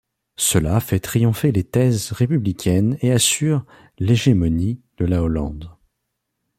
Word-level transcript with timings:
Cela 0.39 0.79
fait 0.79 0.99
triompher 0.99 1.51
les 1.51 1.63
thèses 1.63 2.11
républicaines 2.11 2.97
et 3.01 3.11
assure 3.11 3.67
l’hégémonie 3.99 4.81
de 4.97 5.05
la 5.05 5.21
Hollande. 5.21 5.69